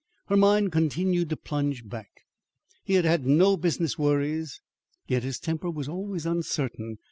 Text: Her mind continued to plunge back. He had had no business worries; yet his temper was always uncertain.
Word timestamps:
Her 0.29 0.35
mind 0.35 0.71
continued 0.71 1.29
to 1.29 1.37
plunge 1.37 1.87
back. 1.87 2.21
He 2.83 2.95
had 2.95 3.05
had 3.05 3.27
no 3.27 3.55
business 3.55 3.99
worries; 3.99 4.59
yet 5.07 5.21
his 5.21 5.37
temper 5.39 5.69
was 5.69 5.87
always 5.87 6.25
uncertain. 6.25 6.97